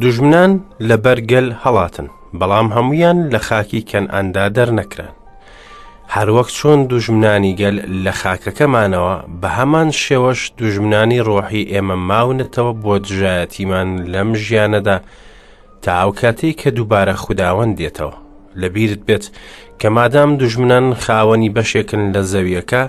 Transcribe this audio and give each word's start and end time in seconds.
دوژمنان 0.00 0.60
لە 0.88 0.96
بەرگەل 1.04 1.48
هەڵاتن 1.64 2.08
بەڵام 2.40 2.68
هەمویان 2.76 3.18
لە 3.34 3.38
خاکی 3.48 3.80
کەنئاندا 3.90 4.44
دەرنەکران 4.56 5.12
هەروەک 6.14 6.48
چۆن 6.58 6.78
دوژمنانی 6.90 7.56
گەل 7.60 7.76
لە 8.04 8.12
خاکەکەمانەوە 8.20 9.14
بە 9.42 9.48
هەمان 9.58 9.88
شێوەش 10.04 10.40
دوژمنانی 10.58 11.20
ڕۆحی 11.28 11.68
ئێمە 11.72 11.96
ماونەتەوە 12.08 12.72
بۆ 12.82 12.94
دژایەتیمان 13.04 13.88
لەم 14.12 14.30
ژیانەدا 14.44 14.96
تا 15.82 15.90
ئەوکاتەی 16.00 16.52
کە 16.60 16.68
دووبارە 16.76 17.14
خودداوەند 17.22 17.72
دێتەوە 17.80 18.14
لەبیرت 18.60 19.00
بێت 19.08 19.24
کە 19.80 19.86
مادام 19.96 20.30
دوژمنان 20.40 20.86
خاوەنی 21.02 21.50
بەشێکن 21.56 22.02
لە 22.14 22.22
زەویەکە 22.32 22.82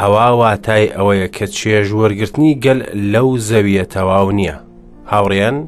ئەوا 0.00 0.28
واتای 0.40 0.92
ئەوەیە 0.96 1.28
کە 1.36 1.46
چێژ 1.56 1.86
وەرگرتنی 2.00 2.54
گەل 2.64 2.80
لەو 3.12 3.28
زەویە 3.48 3.84
تەواو 3.94 4.28
نییە 4.38 4.56
هاوڕێن 5.12 5.58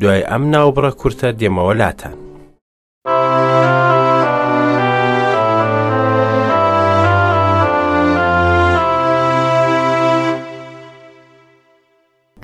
دوای 0.00 0.22
ئەم 0.30 0.42
ناوبڕە 0.52 0.90
کورتە 1.00 1.28
دێمەوە 1.40 1.74
لاتان. 1.80 2.14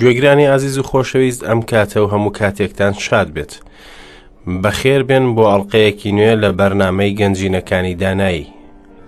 گوێگرانی 0.00 0.46
ئازیز 0.50 0.76
و 0.78 0.82
خۆشەویست 0.90 1.42
ئەم 1.48 1.60
کاتە 1.70 1.96
و 2.00 2.06
هەموو 2.12 2.32
کاتێکتان 2.38 2.92
شاد 3.04 3.28
بێت. 3.34 3.52
بەخێر 4.62 5.02
بێن 5.08 5.26
بۆ 5.34 5.44
ئەڵلقەیەکی 5.50 6.12
نوێ 6.16 6.32
لە 6.42 6.50
بەرنمەی 6.58 7.16
گەنجینەکانی 7.18 7.94
دانایی. 8.02 8.46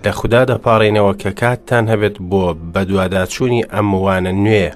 لە 0.05 0.11
خوددا 0.19 0.41
دەپارڕینەوە 0.49 1.13
کە 1.21 1.29
کاتتان 1.41 1.85
هەبێت 1.91 2.15
بۆ 2.29 2.43
بەدوواداچوونی 2.73 3.65
ئەموانە 3.73 4.31
نوێ 4.45 4.69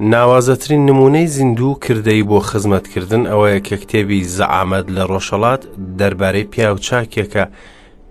ناوازەترین 0.00 0.86
نمونەی 0.86 1.26
زیندوو 1.26 1.78
کردەی 1.84 2.24
بۆ 2.30 2.38
خزمەتکردن 2.50 3.22
ئەوەیە 3.28 3.60
کە 3.66 3.76
کتێبی 3.82 4.24
زەعامەد 4.36 4.86
لە 4.96 5.02
ڕۆژەڵات 5.10 5.62
دەربارەی 5.98 6.48
پیاوچاکێکە 6.52 7.44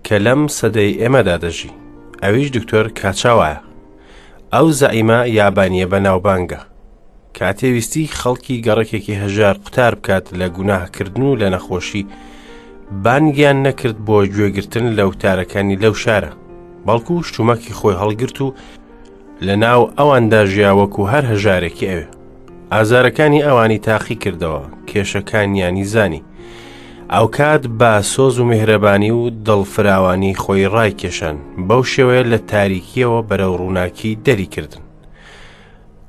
کە 0.06 0.16
لەم 0.24 0.40
سەدەی 0.58 0.98
ئێمەدا 1.02 1.36
دەژی 1.44 1.72
ئەویش 2.22 2.48
دکتۆر 2.56 2.86
کاچاوایە 3.00 3.60
ئەو 4.54 4.66
زەعیمە 4.80 5.18
یابانیە 5.38 5.86
بە 5.92 5.98
ناوبانگە 6.06 6.60
کاتێویستی 7.38 8.12
خەڵکی 8.20 8.62
گەڕکێکی 8.66 9.18
هەژار 9.22 9.56
قوتار 9.64 9.94
بکات 9.98 10.24
لە 10.40 10.46
گوناهکردن 10.56 11.22
و 11.22 11.36
لە 11.40 11.48
نەخۆشی 11.54 12.02
بانگیان 13.04 13.58
نەکرد 13.66 13.96
بۆ 14.06 14.16
گوێگرتن 14.34 14.86
لە 14.98 15.02
وتارەکانی 15.08 15.76
لەو 15.82 15.94
شارە 16.04 16.32
بەڵکو 16.86 17.22
شتومەکی 17.28 17.72
خۆی 17.78 17.98
هەڵگرت 18.00 18.38
و 18.44 18.48
لە 19.46 19.54
ناو 19.56 19.90
ئەواندا 19.98 20.42
ژیاوەکو 20.54 21.04
هەر 21.12 21.24
هەژارێکی 21.32 21.88
ئەوێ 21.90 22.06
ئازارەکانی 22.74 23.44
ئەوانی 23.46 23.78
تاقی 23.88 24.16
کردەوە 24.24 24.62
کێشەکانیانی 24.88 25.84
زانی 25.92 26.22
ئەو 27.14 27.26
کات 27.36 27.62
با 27.80 27.92
سۆز 28.12 28.36
و 28.38 28.44
میهرەبانی 28.50 29.10
و 29.18 29.22
دڵفراوانی 29.46 30.38
خۆی 30.42 30.68
ڕایکێشان 30.74 31.36
بەو 31.68 31.82
شێوەیە 31.92 32.24
لە 32.32 32.38
تاریکیەوە 32.50 33.20
بەرەو 33.28 33.56
ڕووناکی 33.60 34.14
دەریکردن 34.26 34.82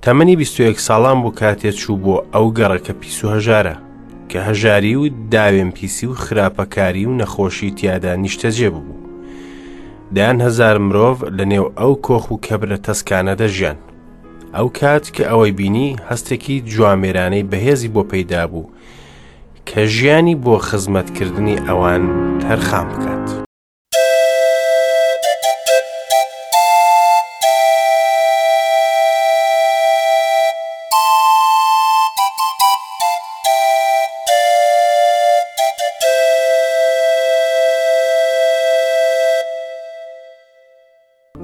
تەمەنی 0.04 0.36
21 0.36 0.78
ساڵان 0.88 1.18
بوو 1.22 1.32
کاتێ 1.42 1.70
چوو 1.80 1.96
بۆ 2.04 2.16
ئەو 2.34 2.48
گەڕەکە 2.58 2.94
پیس 3.02 3.18
و 3.26 3.30
هەژارە 3.36 3.76
کە 4.30 4.40
هەژاری 4.48 4.96
و 4.96 5.10
داوێن 5.34 5.72
پیسی 5.78 6.06
و 6.08 6.14
خراپەکاری 6.24 7.06
و 7.06 7.18
نەخۆشی 7.22 7.72
تیادا 7.78 8.14
نیشتەجێ 8.24 8.70
بوو 8.76 9.01
دەیان 10.18 10.38
هزار 10.48 10.76
مرۆڤ 10.88 11.16
لە 11.38 11.46
نێو 11.52 11.66
ئەو 11.80 11.94
کۆخ 12.08 12.24
و 12.32 12.42
کەبرە 12.46 12.78
تەسکانە 12.88 13.34
دەژیان 13.42 13.78
ئەو 14.56 14.68
کات 14.80 15.06
کە 15.16 15.24
ئەوەی 15.30 15.56
بینی 15.60 15.90
هەستێکی 16.10 16.56
جوامێرانەی 16.72 17.48
بەهێزی 17.52 17.94
بۆ 17.96 18.02
پەیدا 18.12 18.44
بوو 18.52 18.72
کە 19.70 19.82
ژیانی 19.96 20.36
بۆ 20.44 20.54
خزمەتکردنی 20.68 21.62
ئەوان 21.68 22.04
تەرخام 22.44 22.88
بکات. 22.94 23.28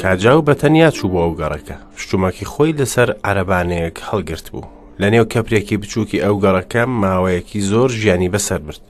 کاجااو 0.02 0.42
بەتەنیا 0.50 0.90
چوو 0.98 1.10
بۆ 1.14 1.20
ئەو 1.24 1.32
گەڕەکە 1.42 1.76
شتومەکی 2.02 2.46
خۆی 2.52 2.78
لەسەر 2.80 3.10
عربانەیەک 3.30 3.98
هەڵگرت 4.10 4.46
بوو 4.54 4.66
لە 5.02 5.08
نێو 5.14 5.26
کەپرێکی 5.34 5.78
بچووکی 5.82 6.24
ئەو 6.26 6.36
گەڕەکە 6.44 6.82
ماوەیەکی 7.02 7.62
زۆر 7.72 7.90
ژیانی 8.00 8.30
بەسەر 8.34 8.60
برد 8.66 8.84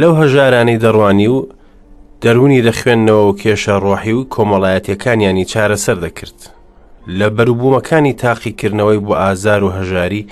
لەو 0.00 0.12
هەژارانی 0.20 0.78
دەڕوانی 0.84 1.28
و 1.34 1.38
دەرونی 2.22 2.62
لە 2.66 2.72
خوێندنەوە 2.78 3.24
و 3.30 3.36
کێشە 3.40 3.74
ڕۆحی 3.84 4.12
و 4.16 4.24
کۆمەڵایەتەکانیانی 4.34 5.44
چارەسەر 5.52 5.96
دەکرد 6.04 6.38
لە 7.18 7.26
بەروبوومەکانی 7.36 8.12
تاقیکردنەوەی 8.22 9.00
بۆ 9.06 9.12
ئازار 9.22 9.62
و 9.64 9.70
هەژاری 9.78 10.22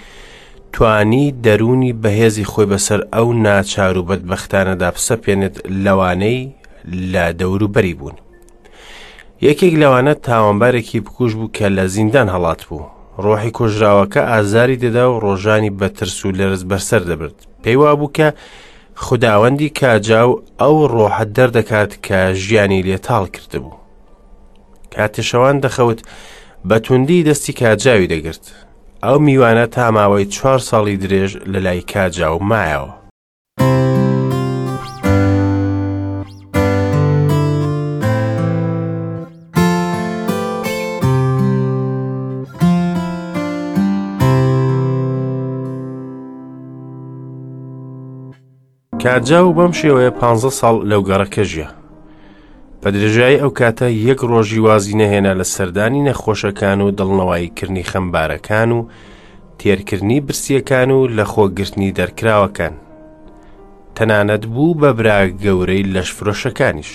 توانی 0.72 1.26
دەرونی 1.44 1.92
بەهێزی 2.02 2.46
خۆی 2.50 2.66
بەسەر 2.72 3.00
ئەو 3.14 3.28
ناچار 3.44 3.96
و 3.98 4.02
بەدبختانەدا 4.08 4.88
پسە 4.96 5.14
پێێنێت 5.24 5.56
لەوانەی 5.84 6.54
لە 7.12 7.24
دەوروبەری 7.40 7.94
بوون 7.98 8.16
یەکێک 9.42 9.74
لەوانە 9.82 10.14
تاوانبارێکی 10.26 11.00
بکوژ 11.06 11.32
بوو 11.38 11.50
کە 11.56 11.66
لە 11.76 11.84
زیندان 11.94 12.28
هەڵات 12.34 12.60
بوو 12.68 12.90
ڕۆحی 13.24 13.54
کۆژراوەکە 13.58 14.20
ئازاری 14.30 14.76
دەدا 14.84 15.04
و 15.10 15.20
ڕۆژانی 15.24 15.70
بەترس 15.80 16.18
و 16.24 16.30
لەرز 16.38 16.62
بەرسەر 16.70 17.02
دەبرد 17.10 17.36
پێی 17.62 17.76
وا 17.80 17.92
بوو 18.00 18.12
کە 18.16 18.28
خداوەندی 19.04 19.68
کاجااو 19.80 20.30
ئەو 20.60 20.76
ڕۆحەت 20.94 21.28
دەردەکات 21.36 21.92
کە 22.06 22.18
ژیانی 22.42 22.82
لێتاڵ 22.88 23.24
کرده 23.34 23.58
بوو 23.64 23.78
کاتێشەوان 24.94 25.56
دەخەوت 25.64 26.00
بە 26.68 26.76
توندی 26.84 27.24
دەستی 27.28 27.52
کاجاوی 27.60 28.06
دەگرت 28.12 28.46
ئەو 29.04 29.16
میوانە 29.26 29.66
تا 29.74 29.90
ماوەی 29.96 30.24
چوار 30.34 30.58
ساڵی 30.68 30.96
درێژ 31.04 31.32
لە 31.52 31.58
لای 31.66 31.80
کاجا 31.92 32.28
و 32.36 32.44
مایەوە 32.50 32.92
کاتجااو 49.06 49.52
بەم 49.58 49.72
شێوەیە 49.80 50.10
پ 50.20 50.20
ساڵ 50.60 50.76
لەو 50.90 51.00
گەڕەکەژە 51.08 51.68
بە 52.80 52.88
درێژایی 52.94 53.40
ئەو 53.42 53.50
کاتە 53.58 53.88
یەک 54.08 54.20
ڕۆژی 54.30 54.60
وازی 54.66 54.98
نەهێنا 55.02 55.32
لە 55.40 55.44
سەردانی 55.54 56.04
نەخۆشەکان 56.08 56.78
و 56.82 56.90
دڵنەواییکردنی 56.98 57.88
خەمبارەکان 57.90 58.70
و 58.78 58.86
تێرکردنی 59.58 60.18
برسیەکان 60.26 60.90
و 60.96 60.98
لە 61.16 61.24
خۆگرتنی 61.32 61.90
دەرکراوەکان 61.98 62.74
تەنانەت 63.96 64.44
بوو 64.54 64.78
بە 64.80 64.90
برا 64.98 65.18
گەورەی 65.44 65.86
لەشفرۆشەکانیش 65.94 66.92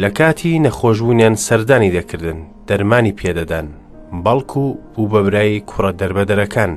لە 0.00 0.08
کاتی 0.18 0.58
نەخۆشبوونیان 0.66 1.34
سەردانی 1.46 1.92
دەکردن 1.96 2.38
دەرمانی 2.68 3.12
پێدەدان 3.20 3.68
بەڵکو 4.24 4.64
و 4.70 4.76
بوو 4.94 5.08
بەبرایی 5.12 5.60
کوڕە 5.70 5.92
دەربەدەرەکان 6.00 6.72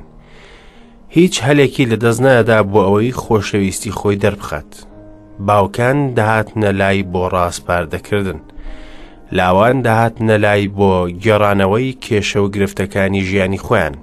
هیچ 1.17 1.37
هەلێکی 1.47 1.85
لە 1.91 1.97
دەست 2.03 2.21
نەدا 2.27 2.59
بۆ 2.71 2.79
ئەوەی 2.87 3.15
خۆشەویستی 3.21 3.95
خۆی 3.97 4.15
دەربخات 4.23 4.71
باوکان 5.47 5.97
دەهاتنە 6.17 6.69
لای 6.79 7.03
بۆ 7.13 7.23
ڕاستپاردەکردن 7.33 8.39
لاوان 9.37 9.75
دەهاتنە 9.87 10.35
لای 10.45 10.67
بۆ 10.77 10.91
گێڕانەوەی 11.23 11.97
کێشە 12.03 12.37
و 12.41 12.47
گرفتەکانی 12.55 13.21
ژیانی 13.29 13.61
خۆیان 13.65 13.95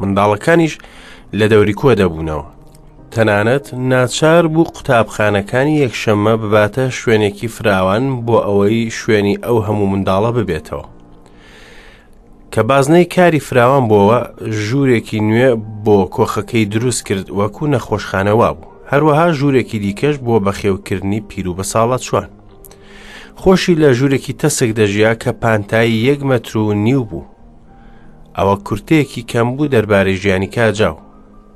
منداڵەکانیش 0.00 0.74
لە 1.38 1.46
دەوری 1.52 1.74
کۆ 1.80 1.90
دەبوونەوە 2.00 2.46
تەنانەت 3.14 3.66
ناچار 3.92 4.44
بوو 4.52 4.70
قوتابخانەکانی 4.74 5.78
یەکشەممە 5.84 6.34
بباتە 6.42 6.84
شوێنێکی 7.00 7.48
فراوان 7.56 8.04
بۆ 8.26 8.36
ئەوەی 8.46 8.84
شوێنی 9.00 9.36
ئەو 9.44 9.58
هەموو 9.66 9.86
منداڵە 9.92 10.30
ببێتەوە 10.38 10.86
کە 12.52 12.62
بازنەی 12.70 13.04
کاری 13.14 13.40
فراوان 13.46 13.84
بووەوە 13.90 14.20
ژوورێکی 14.66 15.20
نوێ 15.28 15.50
بۆ 15.84 15.98
کۆخەکەی 16.14 16.64
دروست 16.74 17.02
کرد 17.08 17.26
وەکو 17.38 17.66
نەخۆشخانەوا 17.74 18.50
بوو 18.56 18.72
هەروەها 18.90 19.26
ژوورێکی 19.38 19.78
دیکەش 19.84 20.16
بووە 20.24 20.38
بەخێوکردنی 20.46 21.20
پیر 21.28 21.46
و 21.48 21.54
بە 21.58 21.62
ساڵات 21.72 22.00
شوان 22.08 22.28
خۆشی 23.40 23.74
لە 23.82 23.88
ژوورێکی 23.98 24.32
تەسک 24.40 24.70
دەژیا 24.78 25.12
کە 25.22 25.30
پانتایی 25.42 26.02
یەک 26.08 26.20
مەتر 26.30 26.54
و 26.56 26.72
نیو 26.86 27.02
بوو 27.10 27.24
ئەوە 28.38 28.56
کورتەیەکی 28.66 29.22
کەم 29.30 29.48
بوو 29.56 29.66
دەربارەی 29.74 30.18
ژیانی 30.22 30.46
کاجاو 30.54 30.96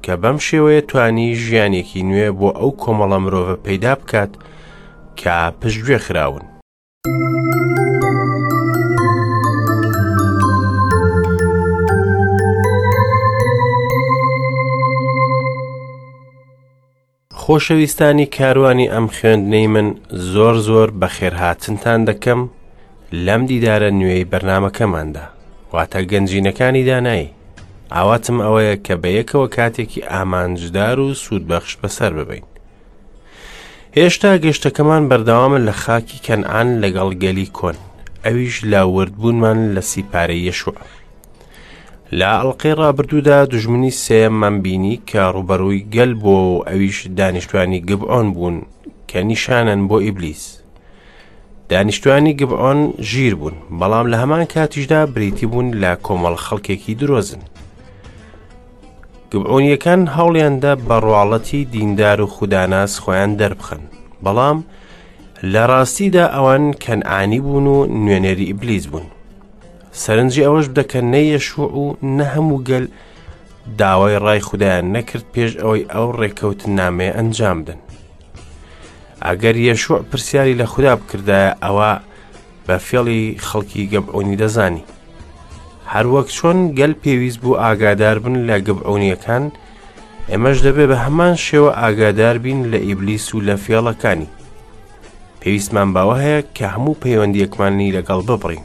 کە 0.07 0.11
بەم 0.23 0.37
شێوەیە 0.47 0.85
توانی 0.89 1.35
ژیانێکی 1.45 2.03
نوێ 2.09 2.29
بۆ 2.39 2.49
ئەو 2.59 2.71
کۆمەڵە 2.83 3.19
مرۆڤە 3.25 3.57
پەیدا 3.67 3.93
بکات 4.01 4.31
کە 5.21 5.35
پشتگوێ 5.61 5.99
خراون. 6.07 6.43
thank 7.05 7.37
you 7.37 7.42
خۆشەویستانی 17.45 18.27
کاروانی 18.37 18.89
ئەم 18.95 19.07
خوێندنەی 19.17 19.67
من 19.75 19.89
زۆر 20.33 20.55
زۆر 20.69 20.89
بە 21.01 21.09
خێرهاتنتان 21.17 22.01
دەکەم 22.09 22.41
لەم 23.27 23.43
دیدارە 23.51 23.91
نوێی 23.99 24.25
بەرنمەکەماندا 24.33 25.25
واتە 25.75 26.01
گەنجینەکانی 26.11 26.85
دانایی 26.91 27.31
ئاواتم 27.95 28.39
ئەوەیە 28.45 28.77
کە 28.87 28.95
بە 29.03 29.09
یەکەوە 29.19 29.47
کاتێکی 29.57 30.07
ئامانجدار 30.13 30.99
و 31.05 31.09
سوودبەخش 31.23 31.73
بەسەر 31.81 32.13
ببین 32.19 32.45
هێشتا 33.97 34.31
گەشتەکەمان 34.45 35.03
بەردەوامە 35.11 35.59
لە 35.69 35.73
خاکی 35.83 36.19
کەنعان 36.27 36.69
لەگەڵ 36.83 37.09
گەلی 37.23 37.51
کۆن 37.59 37.77
ئەویش 38.25 38.57
لاوردبوونمان 38.71 39.59
لە 39.77 39.81
سیپارە 39.93 40.37
یەشوە 40.49 40.75
لە 42.21 42.29
ئەڵلقی 42.37 42.73
ڕابردوودا 42.81 43.39
دژمنی 43.53 43.91
سێم 44.05 44.33
مەمبینی 44.43 44.97
کە 45.11 45.21
ڕوبەڕووی 45.35 45.85
گەل 45.95 46.13
بۆ 46.23 46.37
ئەویش 46.69 46.99
دانیشتوانی 47.19 47.81
گبعۆن 47.89 48.27
بوون 48.35 48.57
کە 49.09 49.17
نیشانن 49.29 49.81
بۆ 49.89 49.97
ئیبلیس 50.05 50.43
دانیشتوانی 51.71 52.33
گبعۆن 52.41 52.81
ژیر 53.11 53.35
بوون 53.41 53.55
بەڵام 53.81 54.07
لە 54.13 54.17
هەمان 54.23 54.45
کاتیشدا 54.53 55.01
بریتی 55.15 55.47
بوون 55.51 55.69
لە 55.83 55.91
کۆمەڵ 56.07 56.35
خەڵکێکی 56.47 56.95
درۆزن 57.01 57.43
گبعۆنیەکان 59.33 60.01
هەوڵیاندا 60.17 60.73
بە 60.87 60.97
ڕواڵەتی 61.05 61.63
دیندار 61.75 62.19
و 62.21 62.27
خوداناس 62.35 62.93
خۆیان 63.03 63.33
دەربخن 63.41 63.83
بەڵام 64.25 64.59
لە 65.53 65.63
ڕاستیدا 65.71 66.25
ئەوان 66.35 66.65
کەنعانی 66.83 67.41
بوون 67.45 67.67
و 67.75 67.77
نوێنەری 68.05 68.47
ئیبلیس 68.51 68.87
بوون 68.93 69.07
سەرنجی 70.01 70.43
ئەوەش 70.45 70.67
بدەکە 70.71 71.01
نەیەشوع 71.13 71.71
و 71.83 71.87
نە 72.17 72.27
هەموو 72.35 72.63
گەل 72.69 72.87
داوای 73.79 74.19
ڕای 74.25 74.41
خوددایان 74.49 74.87
نەکرد 74.97 75.25
پێش 75.35 75.51
ئەوەی 75.61 75.85
ئەو 75.93 76.09
ڕێکەوتن 76.21 76.71
نامێ 76.81 77.09
ئەنجام 77.17 77.59
بدن. 77.63 77.81
ئەگەر 79.27 79.57
یەشوع 79.69 79.99
پرسیاری 80.11 80.59
لە 80.61 80.67
خوددا 80.73 80.93
بکردایە 80.99 81.51
ئەوە 81.65 81.93
بە 82.67 82.77
فێڵی 82.87 83.25
خەڵکی 83.47 83.85
گەبعونی 83.93 84.37
دەزانی. 84.43 84.85
هەروەک 85.93 86.29
چۆن 86.37 86.59
گەل 86.79 86.95
پێویست 87.03 87.39
بوو 87.43 87.61
ئاگادار 87.63 88.19
بن 88.25 88.35
لە 88.49 88.57
گەبعونیەکان، 88.67 89.45
ئێمەش 90.31 90.59
دەبێ 90.67 90.85
بە 90.91 90.97
هەمان 91.05 91.35
شێوە 91.47 91.71
ئاگادار 91.83 92.37
بین 92.45 92.61
لە 92.73 92.79
ئیبلیس 92.89 93.27
و 93.35 93.41
لە 93.47 93.55
فێڵەکانی. 93.65 94.29
پێویستمان 95.43 95.89
باوە 95.95 96.17
هەیە 96.25 96.41
کە 96.57 96.67
هەموو 96.75 97.01
پەیوەندیەکمانی 97.03 97.95
لەگەڵ 97.97 98.21
ببڕین. 98.31 98.65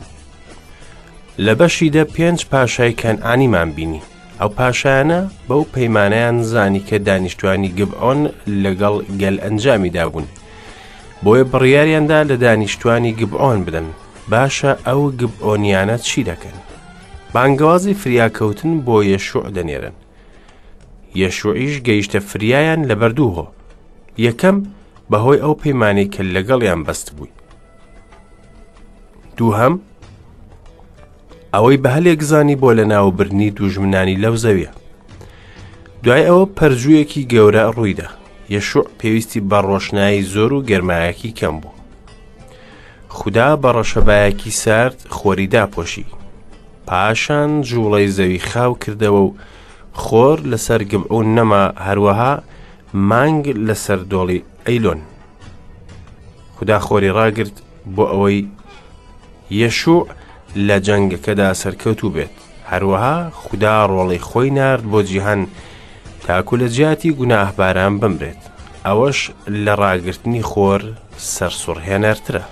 لە 1.46 1.54
بەشیدە 1.60 2.04
پێنج 2.16 2.40
پاشای 2.52 2.92
کەنعانیمان 3.02 3.70
بینی 3.76 4.02
ئەو 4.42 4.50
پاشایانە 4.58 5.22
بەو 5.48 5.64
پەیمانیان 5.74 6.38
زانی 6.52 6.84
کە 6.88 6.96
دانیشتوانی 7.08 7.70
گبعۆن 7.80 8.20
لەگەڵ 8.64 8.96
گەل 9.22 9.38
ئەنجامی 9.44 9.90
دابوون 9.98 10.28
بۆیە 11.24 11.44
بڕیاریاندا 11.52 12.20
لە 12.30 12.36
دانیشتوانی 12.46 13.12
گبعۆن 13.20 13.60
بدەن 13.66 13.88
باشە 14.32 14.72
ئەو 14.88 15.02
گبعۆنیانە 15.20 15.98
چی 16.08 16.22
دەکەن 16.30 16.58
بانگوازی 17.34 17.94
فریاکەوتن 18.02 18.74
بۆ 18.86 18.96
یەشوع 19.12 19.46
دەنێرن 19.56 19.96
یەشوعیش 21.22 21.76
گەیشتە 21.88 22.20
فریایان 22.30 22.82
لە 22.90 22.96
بەردووهۆ 23.00 23.46
یەکەم 24.28 24.58
بەهۆی 25.12 25.42
ئەو 25.44 25.54
پەیمانی 25.64 26.10
کە 26.14 26.22
لەگەڵیان 26.34 26.82
بەست 26.88 27.08
بووی 27.16 27.30
دووهم 29.38 29.76
ئەوەی 31.58 31.78
بە 31.84 31.90
هەلێک 31.96 32.22
زانی 32.30 32.60
بۆ 32.62 32.70
لە 32.80 32.86
ناوبرنی 32.94 33.50
دوژمنانی 33.58 34.22
لەو 34.24 34.36
زەویە 34.44 34.72
دوای 36.04 36.24
ئەوە 36.28 36.46
پەرژوویەکی 36.58 37.28
گەورە 37.32 37.64
ڕوویدا 37.76 38.08
یەشوع 38.56 38.86
پێویستی 39.00 39.42
بە 39.50 39.60
ڕۆشنایی 39.70 40.28
زۆر 40.34 40.52
و 40.54 40.62
گەرمایەکی 40.70 41.32
کەم 41.40 41.56
بوو 41.62 41.76
خوددا 43.16 43.50
بە 43.62 43.70
ڕەشەبایەکی 43.78 44.52
سارد 44.64 44.98
خۆری 45.18 45.48
داپۆشی 45.54 46.06
پاشان 46.88 47.52
جوڵەی 47.70 48.08
زەوی 48.18 48.40
خاو 48.50 48.74
کردەوە 48.84 49.22
و 49.28 49.36
خۆر 50.04 50.38
لەسەر 50.52 50.82
گبعون 50.92 51.28
نەما 51.38 51.64
هەروەها 51.88 52.34
مانگ 53.10 53.44
لەسەر 53.68 54.00
دۆڵی 54.12 54.40
ئەیلۆن 54.68 55.00
خدا 56.56 56.78
خۆری 56.88 57.12
ڕاگرت 57.18 57.56
بۆ 57.96 58.06
ئەوەی 58.12 58.48
یەشوع 59.62 60.06
لە 60.68 60.78
جەنگەکەدا 60.86 61.50
سەرکەوتوو 61.62 62.14
بێت 62.16 62.36
هەروەها 62.72 63.18
خوددا 63.42 63.76
ڕۆڵی 63.94 64.20
خۆی 64.28 64.50
نرد 64.58 64.84
بۆ 64.92 65.00
جیهان 65.10 65.42
تاکو 66.28 66.58
لە 66.62 66.68
جیاتی 66.74 67.12
گوناهباران 67.20 67.94
بمرێت 68.02 68.42
ئەوەش 68.86 69.20
لە 69.66 69.74
ڕاگررتنی 69.82 70.44
خۆر 70.52 70.82
سەرسوڕهێنەرترە 71.34 72.44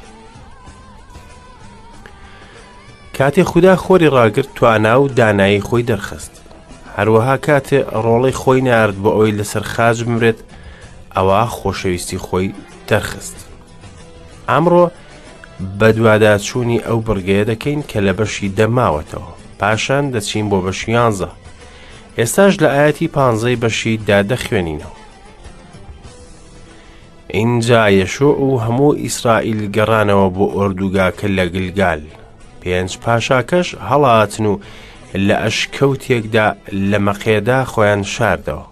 کاتێ 3.17 3.43
خوددا 3.51 3.75
خۆری 3.83 4.07
ڕاگررت 4.17 4.49
توانا 4.57 4.95
و 5.01 5.07
دانایی 5.17 5.61
خۆی 5.67 5.83
دەرخست 5.89 6.33
هەروەها 6.97 7.35
کاتێ 7.47 7.79
ڕۆڵی 8.03 8.31
خۆی 8.41 8.61
نرد 8.67 8.95
بۆ 9.03 9.09
ئەوی 9.15 9.31
لەسەر 9.39 9.63
خاج 9.73 9.97
بمرێت 10.07 10.39
ئەوە 11.15 11.41
خۆشەویستی 11.57 12.17
خۆی 12.27 12.53
دەرخست 12.89 13.37
ئەمڕۆ 14.49 14.85
بە 15.79 15.89
دوواداچوونی 15.95 16.81
ئەو 16.87 16.99
بڕگەیە 17.07 17.45
دەکەین 17.51 17.81
کە 17.89 17.99
لە 18.07 18.13
بەشی 18.19 18.49
دەماوەتەوە 18.57 19.31
پاشان 19.59 20.05
دەچین 20.13 20.45
بۆ 20.51 20.57
بەشی 20.65 20.91
یانزە 20.95 21.29
ئێستاش 22.17 22.53
لە 22.63 22.67
ئاەتی 22.75 23.07
پانزەی 23.15 23.59
بەشی 23.63 24.01
دادەخوێنینەوە 24.07 24.93
اینجا 27.37 27.81
یەشۆ 27.99 28.29
و 28.45 28.59
هەموو 28.65 28.95
ئیسرائیل 29.05 29.59
گەڕانەوە 29.75 30.27
بۆ 30.35 30.45
ئۆردوگاکە 30.55 31.27
لە 31.37 31.45
گلگال 31.53 32.01
پێنج 32.61 32.91
پاشاکەش 33.03 33.67
هەڵاتن 33.89 34.45
و 34.51 34.53
لە 35.27 35.35
ئەشکەوتێکدا 35.43 36.47
لە 36.89 36.97
مەقێدا 37.07 37.59
خۆیان 37.71 38.03
شاردەوە 38.13 38.65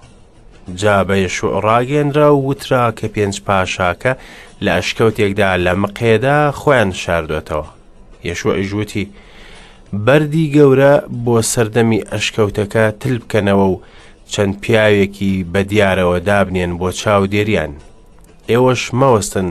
جابە 0.75 1.27
شوڕاگەنرا 1.35 2.29
و 2.35 2.43
وترا 2.51 2.91
کە 2.97 3.07
پێنج 3.13 3.35
پاشاکە 3.45 4.13
لە 4.63 4.71
ئەشکەوتێکدا 4.77 5.49
لە 5.65 5.73
مقێدا 5.83 6.39
خۆیان 6.59 6.91
شاردوێتەوە 7.01 7.67
یەشوە 8.27 8.53
ئیژوتی 8.57 9.05
بەردی 10.05 10.51
گەورە 10.55 10.93
بۆ 11.25 11.35
سەردەمی 11.53 12.05
ئەشکەوتەکە 12.11 12.85
تل 12.99 13.15
بکەنەوە 13.21 13.65
و 13.73 13.75
چەند 14.33 14.53
پیاوێکی 14.61 15.45
بە 15.53 15.59
دیارەوە 15.69 16.17
دابنێن 16.27 16.71
بۆ 16.79 16.89
چاو 16.99 17.23
دێریان 17.33 17.73
ئێوەش 18.49 18.83
مەوەستن 18.99 19.47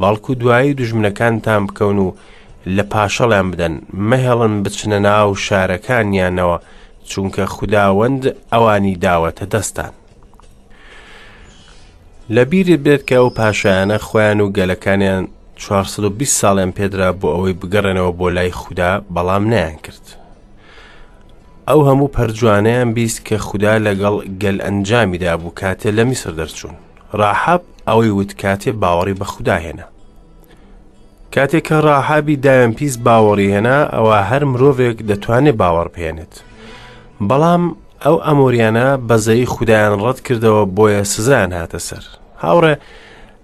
باڵکو 0.00 0.32
دوایی 0.40 0.74
دژمنەکانتان 0.80 1.62
بکەون 1.68 1.98
و 2.04 2.14
لە 2.76 2.82
پاشەڵیان 2.92 3.48
بدەن 3.52 3.74
مەهێڵن 4.08 4.54
بچنە 4.62 4.98
ناو 5.08 5.28
شارەکانیانەوە 5.46 6.58
چونکە 7.10 7.42
خودداوەند 7.54 8.22
ئەوانی 8.52 8.94
داوەتە 9.04 9.44
دەستان 9.54 9.92
لەبیرت 12.34 12.80
بێت 12.86 13.02
کە 13.08 13.16
ئەو 13.20 13.30
پاشایانە 13.38 13.98
خۆیان 14.06 14.40
و 14.40 14.52
گەلەکانیان 14.56 15.24
420 15.56 16.28
ساڵیان 16.40 16.72
پێدرا 16.78 17.10
بۆ 17.20 17.28
ئەوەی 17.34 17.52
بگەڕێنەوە 17.60 18.12
بۆ 18.18 18.26
لای 18.36 18.50
خوددا 18.52 18.92
بەڵام 19.14 19.44
نیان 19.52 19.76
کرد. 19.84 20.04
ئەو 21.68 21.80
هەموو 21.88 22.08
پەرجوانەیان 22.16 22.90
بیست 22.96 23.18
کە 23.28 23.34
خوددا 23.46 23.72
لەگەڵ 23.86 24.16
گەل 24.42 24.58
ئەنجامیدا 24.64 25.32
بوو 25.40 25.52
کاتێ 25.60 25.88
لە 25.98 26.02
میسر 26.08 26.32
دەرچوون. 26.40 26.74
ڕاحب 27.20 27.62
ئەوەی 27.88 28.10
وت 28.16 28.32
کاتێ 28.42 28.70
باوەڕی 28.82 29.14
بە 29.20 29.24
خوددا 29.32 29.56
هێنا. 29.64 29.86
کاتێک 31.34 31.64
کە 31.68 31.72
ڕاحابی 31.86 32.36
دایان 32.44 32.72
پیس 32.78 32.94
باوەڕی 33.06 33.52
هێنا 33.58 33.78
ئەوە 33.94 34.18
هەر 34.28 34.42
مرۆڤێک 34.50 34.98
دەتوانێت 35.10 35.56
باوەڕ 35.60 35.88
پێێنێت. 35.94 36.34
بەڵام 37.28 37.64
ئەو 38.06 38.18
ئەمۆریانە 38.26 38.88
بەزەی 39.08 39.44
خوددایان 39.52 39.94
ڕەت 40.04 40.18
کردەوە 40.26 40.62
بۆیە 40.76 41.02
سزان 41.12 41.50
هاتە 41.58 41.78
سەر 41.88 42.04
هاوڕێ 42.44 42.74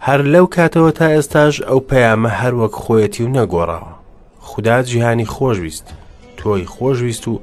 هەر 0.07 0.21
لەو 0.33 0.47
کاتەوە 0.57 0.91
تا 0.99 1.07
ئێستاش 1.15 1.55
ئەو 1.69 1.81
پەیامە 1.91 2.29
هەروەک 2.41 2.73
خۆیەتی 2.83 3.23
و 3.25 3.29
نەگۆڕاوە 3.37 3.93
خوددا 4.49 4.77
جیهانی 4.89 5.25
خۆشویست 5.35 5.87
تۆی 6.39 6.67
خۆشویست 6.75 7.25
و 7.31 7.41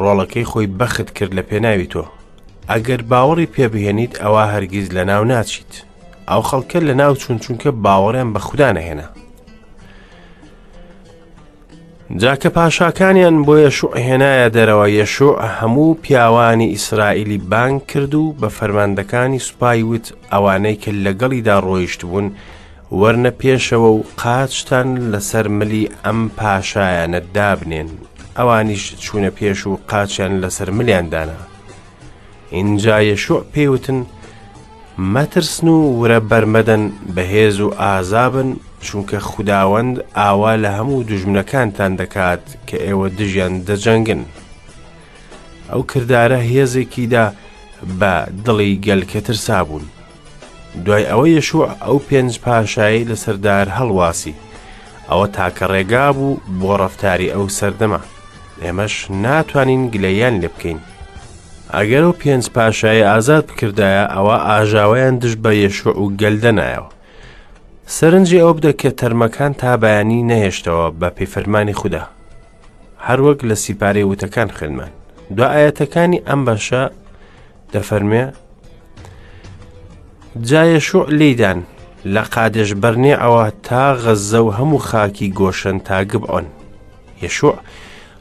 ڕۆڵەکەی 0.00 0.44
خۆی 0.50 0.66
بەخت 0.78 1.08
کرد 1.16 1.32
لە 1.38 1.42
پێناوی 1.48 1.86
تۆ 1.94 2.04
ئەگەر 2.70 3.00
باوەڕی 3.10 3.46
پێبهێنیت 3.54 4.12
ئەوە 4.22 4.44
هەرگیز 4.52 4.86
لە 4.96 5.02
ناو 5.10 5.22
ناچیت 5.32 5.72
ئەو 6.30 6.42
خەڵکە 6.48 6.80
لە 6.88 6.94
ناو 7.00 7.12
چون 7.22 7.36
چونکە 7.44 7.70
باوەڕیان 7.84 8.28
بە 8.34 8.38
خوددا 8.46 8.68
نەهێنا 8.78 9.08
جاکە 12.22 12.48
پاشاکانیان 12.56 13.36
بۆ 13.46 13.50
یەشوع 13.66 13.92
هێنایە 14.06 14.48
دەرەوە 14.56 14.88
یەشوع 15.00 15.36
هەموو 15.58 15.94
پیاوانی 16.02 16.70
ئیسرائیلی 16.74 17.38
بانگ 17.50 17.78
کرد 17.90 18.12
و 18.14 18.34
بە 18.40 18.44
فەرماندەکانی 18.56 19.38
سوپای 19.48 19.82
وت 19.90 20.06
ئەوانەی 20.32 20.80
کە 20.82 20.88
لەگەڵیدا 21.04 21.56
ڕۆیشت 21.66 22.00
بوون 22.04 22.26
وەرنە 23.00 23.30
پێشەوە 23.40 23.90
و 23.96 24.02
قاچتان 24.22 24.88
لەسەر 25.12 25.46
ملی 25.58 25.90
ئەم 26.04 26.20
پاشایانە 26.38 27.20
دابنێن 27.34 27.90
ئەوانیش 28.38 28.84
چوونە 29.04 29.30
پێش 29.38 29.60
و 29.66 29.72
قاچیان 29.90 30.34
لەسەر 30.44 30.68
ملیاندانا 30.78 31.38
اینجا 32.56 32.96
یەشوع 33.14 33.40
پێوتن 33.54 34.00
مەترسن 35.14 35.66
و 35.76 35.78
ورە 36.02 36.20
بەرمەدەن 36.32 36.82
بەهێز 37.14 37.56
و 37.60 37.68
ئازابن 37.80 38.50
چونکە 38.88 39.18
خوداوەند 39.30 39.94
ئاوا 40.18 40.52
لە 40.64 40.70
هەموو 40.78 41.02
دژمنەکانتان 41.10 41.92
دەکات 42.00 42.44
کە 42.68 42.76
ئێوە 42.86 43.08
دژیان 43.18 43.54
دەجەنگن 43.68 44.22
ئەو 45.70 45.82
کردارە 45.92 46.40
هێزێکیدا 46.52 47.26
بە 48.00 48.14
دڵی 48.46 48.72
گەلکەتر 48.86 49.36
سابوون 49.46 49.84
دوای 50.84 51.08
ئەوە 51.10 51.26
یەشوع 51.36 51.66
ئەو 51.84 51.98
پێنج 52.08 52.32
پاشایی 52.44 53.06
لە 53.10 53.16
سەردار 53.24 53.66
هەڵواسی 53.78 54.34
ئەوە 55.08 55.26
تاکە 55.36 55.66
ڕێگا 55.72 56.06
بوو 56.16 56.40
بۆ 56.60 56.72
ڕەفتاری 56.80 57.32
ئەو 57.34 57.46
سەردەما 57.58 58.00
ئێمەش 58.62 58.94
ناتوانین 59.24 59.82
گلەیان 59.94 60.34
لێ 60.42 60.48
بکەین 60.54 60.80
ئەگەر 61.74 62.04
و 62.06 62.12
پێنج 62.20 62.44
پاشایی 62.56 63.06
ئازاد 63.10 63.44
بکردایە 63.48 64.04
ئەوە 64.14 64.36
ئاژاوەیان 64.48 65.14
دشت 65.20 65.38
بە 65.44 65.52
یەشوع 65.64 65.96
و 66.02 66.06
گەلدەنایەوە 66.22 66.93
سەرنجی 67.86 68.38
ئەو 68.40 68.52
بدە 68.56 68.72
کە 68.80 68.90
تەرمەکان 69.00 69.52
تا 69.60 69.76
بەیانی 69.82 70.22
نەهێشتەوە 70.30 70.86
بە 71.00 71.08
پێفەرمانی 71.16 71.72
خوددا 71.80 72.04
هەروەک 73.06 73.38
لە 73.48 73.54
سیپارەی 73.62 74.08
وتەکان 74.10 74.48
خوێنمان 74.56 74.92
دو 75.36 75.42
ئاەتەکانی 75.54 76.22
ئەم 76.28 76.40
بەشە 76.48 76.82
دەفەرمێ 77.72 78.24
جایە 80.48 80.80
شوع 80.88 81.06
لیدان 81.20 81.58
لە 82.14 82.22
قادێش 82.34 82.70
بەرنێ 82.82 83.14
ئەوە 83.22 83.46
تا 83.66 83.84
غەزە 84.04 84.40
و 84.42 84.50
هەموو 84.58 84.82
خاکی 84.88 85.28
گۆشن 85.40 85.76
تاگب 85.88 86.24
ئۆن 86.32 86.46
یشوع 87.22 87.56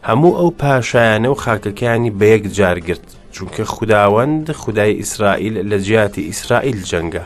هەموو 0.08 0.38
ئەو 0.40 0.50
پاشایانە 0.60 1.30
و 1.30 1.36
خاکەکانی 1.44 2.12
بە 2.20 2.26
یەک 2.36 2.44
جارگرت 2.58 3.06
چونکە 3.34 3.64
خداوەند 3.76 4.46
خدای 4.62 4.92
ئیسرائیل 5.02 5.56
لە 5.72 5.78
جیاتی 5.86 6.28
ئیسرائیل 6.30 6.80
جەنگە 6.90 7.26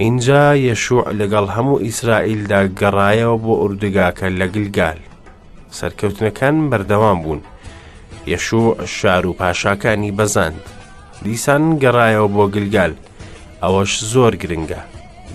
اینجا 0.00 0.56
یەشوع 0.56 1.04
لەگەڵ 1.20 1.46
هەموو 1.56 1.80
ئیسرائیلدا 1.86 2.60
گەڕایەوە 2.80 3.36
بۆ 3.44 3.52
ئوردگاکە 3.62 4.26
لە 4.40 4.46
گلگال 4.54 4.98
سەرکەوتنەکان 5.78 6.56
بەردەوام 6.70 7.18
بوون 7.22 7.40
یەشوع 8.32 8.74
شار 8.96 9.26
و 9.26 9.32
پاشاکانی 9.40 10.12
بەزاند 10.18 10.60
دیسان 11.24 11.62
گەڕایەوە 11.82 12.28
بۆ 12.34 12.44
گلگال 12.54 12.92
ئەوەش 13.62 13.92
زۆر 14.12 14.32
گرنگە 14.42 14.82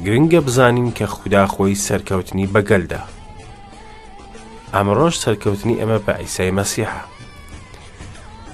گرنگە 0.05 0.39
بزانین 0.47 0.89
کە 0.97 1.03
خوددا 1.15 1.43
خۆی 1.53 1.75
سەرکەوتنی 1.87 2.47
بەگەلدا 2.53 3.01
ئەمڕۆژ 4.73 5.13
سەرکەوتنی 5.23 5.79
ئەمە 5.79 5.99
بە 6.05 6.13
ئەیسای 6.19 6.51
مەسیحە 6.59 7.03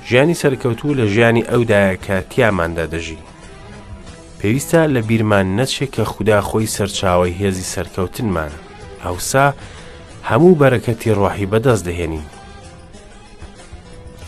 ژیانی 0.08 0.40
سەرکەوتوو 0.42 0.98
لە 1.00 1.06
ژیانی 1.14 1.48
ئەودایە 1.50 1.94
کە 2.06 2.16
تیاماندا 2.30 2.86
دەژی 2.94 3.20
پێویستە 4.46 4.82
لە 4.96 5.02
بیرمان 5.10 5.48
نەچێت 5.60 5.90
کە 5.96 6.04
خوددا 6.12 6.40
خۆی 6.48 6.68
سەرچاوی 6.76 7.38
هێزی 7.40 7.70
سەرکەوتنمانە 7.74 8.60
هەوسا 9.06 9.46
هەموو 10.30 10.58
بەرەکەتی 10.62 11.16
ڕاحی 11.20 11.48
بەدەست 11.52 11.84
دەهێنین 11.88 12.26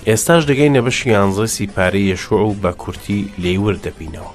ئێستاش 0.10 0.42
دەگەینە 0.50 0.82
بەش 0.86 1.00
یانزە 1.14 1.46
سیپارەی 1.56 2.10
یەشوع 2.12 2.42
و 2.50 2.56
بە 2.64 2.72
کورتی 2.82 3.20
لێیور 3.44 3.76
دەبینەوە 3.86 4.32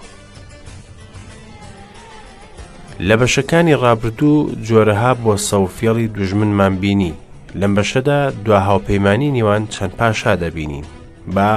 لە 3.08 3.14
بەشەکانی 3.20 3.78
ڕابردوو 3.82 4.48
جۆرەها 4.66 5.12
بۆ 5.22 5.34
سەوفێڵی 5.50 6.10
دوژمنمان 6.14 6.74
بینی 6.82 7.14
لەم 7.60 7.72
بەشەدا 7.76 8.18
دو 8.44 8.52
هاوپەیمانی 8.66 9.32
نێوان 9.36 9.62
چەند 9.74 9.92
پاشا 10.00 10.32
دەبینین 10.42 10.86
با 11.34 11.50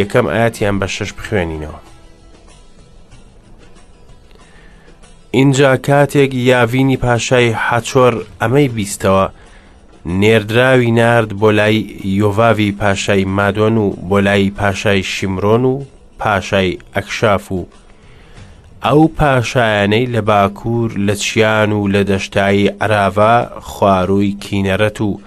یەکەم 0.00 0.26
ئاەتیان 0.34 0.76
بە 0.80 0.88
شەش 0.96 1.10
بخوێنینەوە 1.18 1.78
اینجا 5.34 5.76
کاتێک 5.76 6.34
یاوینی 6.34 6.96
پاشای 6.96 7.50
حچۆر 7.52 8.14
ئەمەی 8.42 8.70
بیستەوە 8.76 9.26
نێردراوی 10.06 10.90
نرد 10.90 11.30
بۆ 11.40 11.50
لای 11.58 11.76
یۆڤاوی 12.20 12.72
پاشای 12.80 13.24
مادۆن 13.24 13.76
و 13.84 13.86
بۆ 14.08 14.16
لای 14.20 14.50
پاشای 14.50 15.02
شیمرۆن 15.02 15.64
و 15.64 15.82
پاشای 16.18 16.78
ئەکشاف 16.96 17.52
و 17.52 17.66
ئەو 18.84 19.08
پاشایانەی 19.18 20.10
لە 20.14 20.20
باکوور 20.20 20.90
لە 21.06 21.12
چیان 21.16 21.72
و 21.72 21.88
لە 21.94 22.06
دەشتایی 22.10 22.70
عراوا 22.80 23.44
خواروی 23.60 24.36
کینەرەت 24.42 25.00
و 25.00 25.20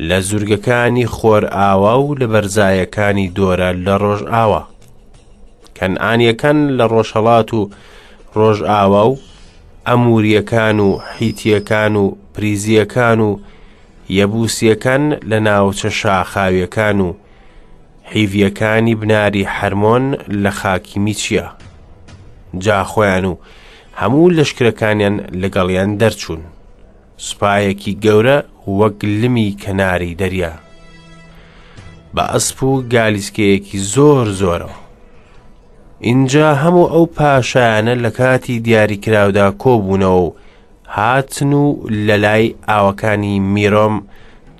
لە 0.00 0.12
زورگەکانی 0.28 1.06
خۆر 1.16 1.44
ئاوا 1.56 1.94
و 2.02 2.14
لە 2.20 2.26
بەرزایەکانی 2.32 3.30
دۆرە 3.36 3.70
لە 3.84 3.94
ڕۆژ 4.02 4.20
ئاوا 4.32 4.62
کەنعانیەکەن 5.76 6.58
لە 6.78 6.84
ڕۆژهڵات 6.92 7.50
و 7.58 7.70
ڕۆژ 8.36 8.60
ئاوا 8.66 9.06
و 9.10 9.18
ئەموریەکان 9.88 10.78
و 10.80 10.98
حیتیەکان 11.18 11.94
و 11.96 12.16
پریزیەکان 12.34 13.20
و 13.20 13.38
یەبوسیەکان 14.18 15.04
لە 15.30 15.38
ناوچە 15.46 15.88
شاخاویەکان 16.00 16.98
و 17.06 17.12
حیڤیەکانی 18.12 18.94
بناری 19.00 19.44
حرمۆن 19.56 20.04
لە 20.14 20.50
خاکیمی 20.60 21.14
چییە؟ 21.20 21.46
جاخۆیان 22.64 23.24
و 23.24 23.36
هەموو 24.00 24.30
لەشکەکانیان 24.36 25.16
لەگەڵیان 25.40 25.90
دەرچوون 26.00 26.40
سوپایەکی 27.26 27.98
گەورە 28.04 28.38
وەک 28.78 28.98
لمی 29.04 29.56
کەناری 29.62 30.14
دەریا 30.20 30.52
بە 32.14 32.22
ئەسپ 32.32 32.58
و 32.62 32.70
گالیسکەیەکی 32.94 33.78
زۆر 33.92 34.26
زۆرەوە 34.40 34.76
اینجا 36.00 36.54
هەموو 36.54 36.88
ئەو 36.92 37.06
پاشایانە 37.16 37.94
لە 38.06 38.10
کاتی 38.18 38.60
دیاریکراودا 38.60 39.50
کۆبوونەوە 39.62 40.20
و 40.26 40.34
هاتن 40.88 41.52
و 41.52 41.80
لە 42.06 42.12
لای 42.24 42.54
ئاوەکانی 42.68 43.40
میرۆم 43.54 43.94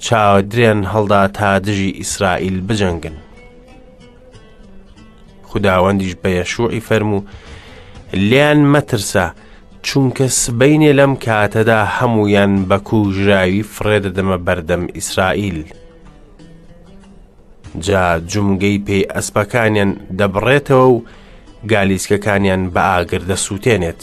چاودرێن 0.04 0.80
هەڵدا 0.92 1.22
تا 1.36 1.58
دژی 1.64 1.90
ئیسرائیل 2.00 2.56
بجەنگن 2.68 3.12
خداوەندیش 5.50 6.14
بە 6.24 6.28
یەشوعی 6.38 6.80
فەرمو 6.88 7.22
لیان 8.12 8.60
مەترسە 8.72 9.26
چونکە 9.86 10.22
سبینێ 10.42 10.92
لەم 10.98 11.12
کاتەدا 11.24 11.80
هەمویان 11.98 12.52
بەکو 12.68 13.00
ژراوی 13.18 13.62
فرێدەدەمە 13.74 14.38
بەردەم 14.46 14.82
ئیسرائیل 14.96 15.60
جا 17.84 18.04
جومگەی 18.30 18.82
پێی 18.86 19.08
ئەسپەکانیان 19.14 19.90
دەبڕێتەوە 20.18 20.90
و 20.94 21.04
گالیسکەکانیان 21.70 22.62
بە 22.74 22.80
ئاگر 22.90 23.18
دەسووتێنێت. 23.30 24.00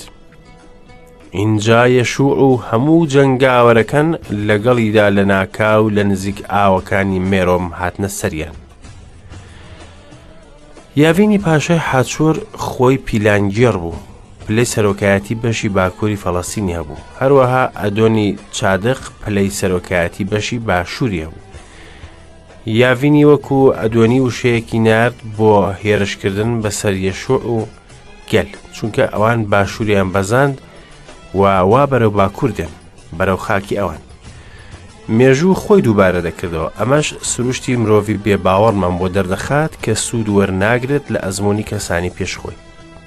اینجا 1.32 1.82
یەشوع 1.98 2.40
و 2.48 2.52
هەموو 2.72 3.10
جەنگاوەرەکەن 3.14 4.10
لەگەڵیدا 4.48 5.06
لە 5.18 5.24
ناکاو 5.34 5.90
لە 5.96 6.02
نزیک 6.12 6.40
ئاوەکانی 6.54 7.20
مێرۆم 7.32 7.66
هاتنە 7.80 8.08
سەریان. 8.20 8.56
یاڤینی 11.02 11.38
پاشای 11.46 11.78
حاچۆر 11.90 12.36
خۆی 12.66 12.98
پیلانگیر 13.06 13.72
بوو 13.82 13.96
پلەی 14.48 14.66
سەرۆکایەتی 14.74 15.36
بەشی 15.44 15.70
باکووری 15.78 16.18
فەڵەسینی 16.24 16.78
هەبوو 16.78 17.02
هەروەها 17.22 17.64
ئەدۆنی 17.82 18.38
چادق 18.58 19.00
پلەی 19.22 19.50
سەرۆکایەتی 19.60 20.24
بەشی 20.32 20.60
باشووری 20.68 21.22
هەبوو 21.26 21.42
یاڤینی 22.66 23.24
وەکو 23.26 23.74
ئەدوێنی 23.80 24.20
وشەیەکی 24.26 24.80
نرد 24.88 25.16
بۆ 25.38 25.54
هێرشکردن 25.82 26.52
بەسەر 26.64 26.94
یەشوع 27.08 27.44
و 27.56 27.66
گەل 28.32 28.48
چونکە 28.76 29.04
ئەوان 29.14 29.40
باشووریان 29.52 30.10
بەزاند 30.14 30.62
و 31.40 31.42
وا 31.72 31.84
بەرەو 31.92 32.14
باکووردێن 32.20 32.72
بەرەو 33.18 33.38
خاکی 33.46 33.78
ئەوان 33.78 33.98
مێژوو 35.18 35.54
خۆی 35.62 35.82
دووبارە 35.86 36.22
دەکردەوە 36.28 36.70
ئەمەش 36.80 37.08
سروشتی 37.30 37.76
مرۆڤی 37.82 38.18
بێباوەڕمان 38.26 38.94
بۆ 39.00 39.08
دەردەخات 39.16 39.74
کە 39.84 39.94
سوود 40.06 40.28
وەرناگرێت 40.30 41.06
لە 41.14 41.20
ئەزمموی 41.26 41.64
کەسانی 41.70 42.14
پێشخۆی 42.18 42.58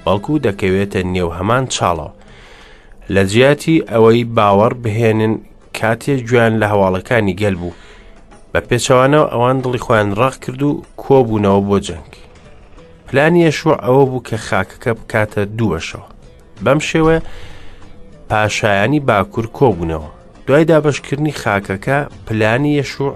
بەڵکو 0.05 0.37
دەکەوێتە 0.45 1.01
نێو 1.13 1.29
هەمان 1.37 1.65
چاڵەوە 1.73 2.11
لە 3.13 3.23
جیاتی 3.31 3.83
ئەوەی 3.91 4.23
باوەڕ 4.37 4.73
بهێنن 4.83 5.33
کاتێ 5.79 6.13
گویان 6.29 6.53
لە 6.61 6.65
هەواڵەکانی 6.71 7.37
گەل 7.41 7.55
بوو 7.61 7.71
بە 8.57 8.61
پێچەوانەوە 8.69 9.27
ئەوان 9.33 9.57
دڵی 9.63 9.83
خۆیان 9.85 10.09
ڕاق 10.19 10.35
کرد 10.43 10.61
و 10.67 10.71
کۆبوونەوە 11.03 11.59
بۆ 11.67 11.77
جەنگ 11.87 12.11
پلانی 13.07 13.43
یەشوە 13.47 13.75
ئەوە 13.85 14.03
بوو 14.09 14.23
کە 14.27 14.35
خاکەکە 14.47 14.91
بکاتە 14.99 15.41
دووەشەوە 15.57 16.07
بەم 16.65 16.79
شێوە 16.89 17.15
پاشایانی 18.29 18.99
باکوور 19.07 19.47
کۆبوونەوە 19.57 20.09
دوای 20.47 20.65
دابشکردنی 20.69 21.33
خاکەکە 21.41 21.97
پلانی 22.27 22.75
یەشوع 22.79 23.13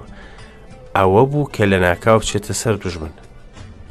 ئەوە 0.97 1.23
بوو 1.31 1.49
کە 1.55 1.63
لە 1.71 1.77
ناکاو 1.85 2.19
بچێتە 2.21 2.53
سەر 2.61 2.75
دژمن 2.83 3.13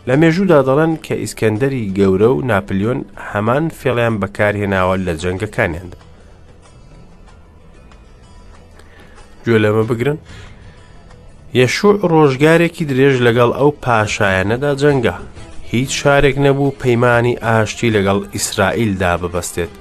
لە 0.06 0.14
مێژوودا 0.20 0.58
دەڵێن 0.68 0.92
کە 1.04 1.14
ئیسکەندەری 1.22 1.90
گەورە 1.98 2.30
و 2.32 2.42
ناپلیۆن 2.50 3.00
هەمان 3.30 3.64
فێڵیان 3.80 4.14
بەکارهێناوە 4.20 4.94
لە 5.06 5.12
جەنگەکانیاندا 5.22 5.98
گوێ 9.44 9.58
لەمە 9.64 9.84
بگرن 9.90 10.18
یەشوع 11.56 11.92
ڕۆژگارێکی 12.12 12.84
درێژ 12.90 13.16
لەگەڵ 13.26 13.50
ئەو 13.58 13.70
پاشایەنەدا 13.84 14.72
جەنگە 14.82 15.14
هیچ 15.72 15.90
شارێک 16.00 16.36
نەبوو 16.44 16.76
پەیمانی 16.82 17.38
ئاشتی 17.44 17.92
لەگەڵ 17.96 18.18
ئیسرائیلدا 18.34 19.12
ببەستێت 19.22 19.72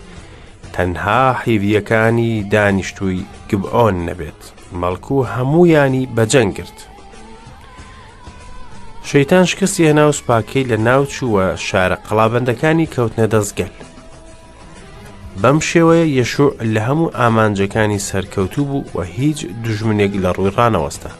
تەنها 0.74 1.24
حیویەکانی 1.44 2.32
دانیشتووی 2.54 3.26
گبعۆن 3.52 3.96
نەبێت 4.08 4.42
مەڵکو 4.82 5.18
هەمویانی 5.36 6.10
بەجەنگ 6.16 6.52
کرد 6.58 6.78
شەیتان 9.10 9.46
شکستی 9.52 9.88
هەناو 9.92 10.12
سوپاکەی 10.20 10.68
لە 10.72 10.78
ناوچووە 10.88 11.46
شارە 11.68 11.98
قڵابندەکانی 12.08 12.92
کەوتنە 12.94 13.26
دەستگەل 13.34 13.74
بەم 15.42 15.58
شێوەیە 15.70 16.08
یەشوع 16.20 16.52
لە 16.74 16.82
هەموو 16.88 17.14
ئامانجەکانی 17.18 18.04
سەرکەوتوو 18.10 18.66
بوو 18.70 18.84
و 18.96 19.00
هیچ 19.18 19.40
دژمنێک 19.64 20.14
لە 20.24 20.30
ڕووی 20.38 20.56
ڕانەوەستە 20.60 21.12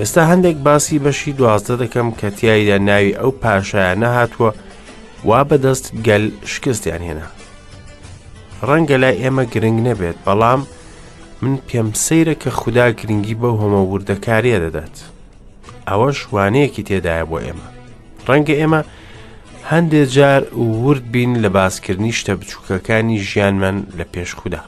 ئێستا 0.00 0.22
هەندێک 0.30 0.56
باسی 0.66 1.02
بەشی 1.04 1.32
دوازدە 1.38 1.74
دەکەم 1.82 2.08
کە 2.18 2.28
تایدا 2.38 2.78
ناوی 2.88 3.18
ئەو 3.20 3.30
پاشایە 3.42 3.94
نەهاتووە 4.02 4.50
وا 5.28 5.40
بەدەست 5.50 5.86
گەل 6.06 6.24
شکستیان 6.52 7.02
هێنا 7.08 7.26
ڕەنگە 8.68 8.96
لای 9.02 9.18
ئێمە 9.22 9.44
گرنگ 9.52 9.78
نەبێت 9.88 10.18
بەڵام 10.26 10.60
من 11.42 11.54
پێم 11.68 11.88
سەیرە 12.04 12.34
کە 12.42 12.50
خوددا 12.58 12.86
گرنگی 13.00 13.36
بەو 13.42 13.54
هەمە 13.62 13.80
وردەکاریە 13.92 14.58
دەدات 14.64 14.96
ئەوەش 15.88 16.18
وانەیەکی 16.34 16.82
تێدایە 16.88 17.24
بۆ 17.30 17.36
ئێمە 17.44 17.66
ڕەنگە 18.28 18.54
ئێمە 18.60 18.80
هەندێک 19.70 20.08
جار 20.16 20.42
ورد 20.86 21.04
بین 21.14 21.32
لە 21.44 21.48
باسکردنی 21.56 22.12
شتە 22.18 22.32
بچووکەکانی 22.40 23.18
ژیانمان 23.28 23.78
لە 23.98 24.04
پێش 24.14 24.30
خوددا 24.40 24.62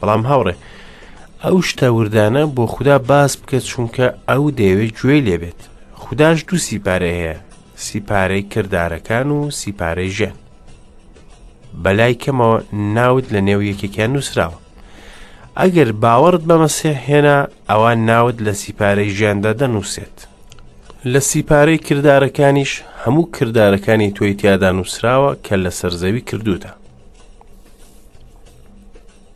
بەڵام 0.00 0.22
هاوڕێ 0.30 0.54
ئەو 1.44 1.58
شتە 1.68 1.86
وردانە 1.96 2.42
بۆ 2.56 2.64
خوددا 2.74 2.96
باس 3.10 3.32
بکە 3.40 3.58
چونکە 3.70 4.06
ئەو 4.28 4.44
دەیەوێت 4.58 4.92
گوێ 5.00 5.16
لێبێت 5.26 5.60
خودداش 6.02 6.38
دوو 6.46 6.58
سیپارە 6.66 7.10
هەیە 7.18 7.36
سیپارەی 7.86 8.44
کردارەکان 8.52 9.28
و 9.36 9.38
سیپارەی 9.58 10.10
ژێن 10.16 10.36
بەلای 11.82 12.14
کەمەوە 12.22 12.58
ناوت 12.96 13.26
لە 13.34 13.40
نێو 13.48 13.60
یەکێکیان 13.70 14.10
نووسراوە 14.14 14.58
ئەگەر 15.60 15.90
باوەڕت 16.02 16.42
بە 16.48 16.56
مەسیح 16.62 16.96
هێنا 17.08 17.38
ئەوان 17.70 17.98
ناوت 18.10 18.36
لە 18.46 18.52
سیپارەی 18.62 19.10
ژیاندا 19.18 19.52
دەنووسێت 19.60 20.16
لە 21.12 21.20
سیپارەی 21.30 21.78
کردارەکانیش 21.86 22.72
هەموو 23.02 23.30
کردارەکانی 23.36 24.14
تۆی 24.16 24.34
تیادا 24.40 24.70
نووسراوە 24.76 25.30
کە 25.44 25.54
لە 25.64 25.70
سەرزەوی 25.78 26.24
کردوتە 26.30 26.70